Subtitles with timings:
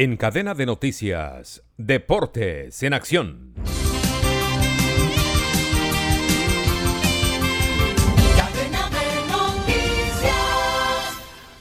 [0.00, 3.52] En cadena de noticias, Deportes en Acción.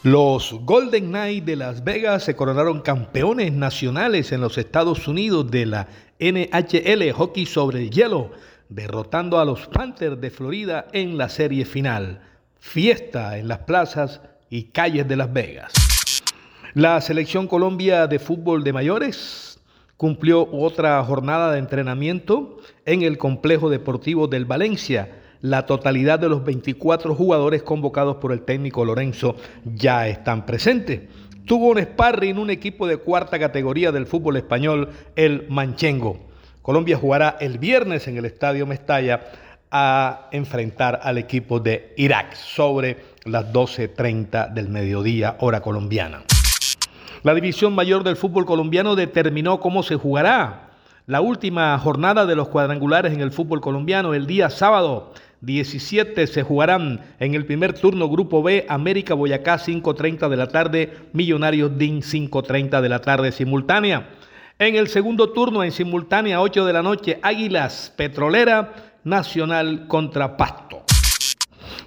[0.03, 5.65] Los Golden Knights de Las Vegas se coronaron campeones nacionales en los Estados Unidos de
[5.65, 5.87] la
[6.19, 8.29] NHL Hockey sobre el hielo,
[8.69, 12.21] derrotando a los Panthers de Florida en la serie final.
[12.59, 15.86] Fiesta en las plazas y calles de Las Vegas.
[16.77, 19.59] La selección Colombia de fútbol de mayores
[19.97, 25.09] cumplió otra jornada de entrenamiento en el complejo deportivo del Valencia.
[25.41, 31.01] La totalidad de los 24 jugadores convocados por el técnico Lorenzo ya están presentes.
[31.47, 36.19] Tuvo un sparring un equipo de cuarta categoría del fútbol español, el Manchengo.
[36.61, 39.31] Colombia jugará el viernes en el Estadio Mestalla
[39.71, 46.21] a enfrentar al equipo de Irak sobre las 12.30 del mediodía hora colombiana.
[47.27, 50.69] La división mayor del fútbol colombiano determinó cómo se jugará
[51.07, 56.43] la última jornada de los cuadrangulares en el fútbol colombiano el día sábado 17 se
[56.43, 62.01] jugarán en el primer turno Grupo B, América Boyacá 5.30 de la tarde, Millonarios DIN
[62.01, 64.07] 5.30 de la tarde simultánea.
[64.57, 68.73] En el segundo turno, en simultánea 8 de la noche, Águilas Petrolera
[69.03, 70.83] Nacional contra Pasto.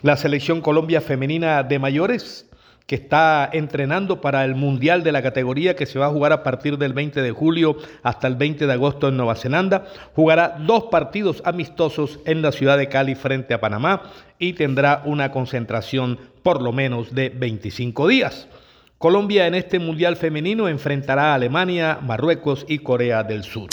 [0.03, 2.50] La selección Colombia femenina de mayores
[2.91, 6.43] que está entrenando para el Mundial de la categoría que se va a jugar a
[6.43, 9.85] partir del 20 de julio hasta el 20 de agosto en Nueva Zelanda.
[10.17, 15.31] Jugará dos partidos amistosos en la ciudad de Cali frente a Panamá y tendrá una
[15.31, 18.49] concentración por lo menos de 25 días.
[18.99, 23.71] Colombia en este Mundial femenino enfrentará a Alemania, Marruecos y Corea del Sur.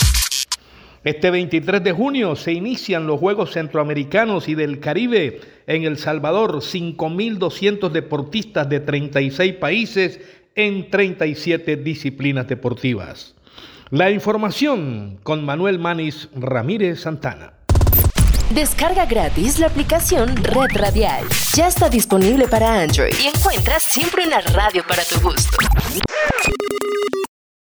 [1.04, 6.56] Este 23 de junio se inician los Juegos Centroamericanos y del Caribe en El Salvador.
[6.56, 10.20] 5.200 deportistas de 36 países
[10.54, 13.34] en 37 disciplinas deportivas.
[13.90, 17.54] La información con Manuel Manis Ramírez Santana.
[18.50, 21.24] Descarga gratis la aplicación Red Radial.
[21.54, 25.58] Ya está disponible para Android y encuentras siempre una radio para tu gusto.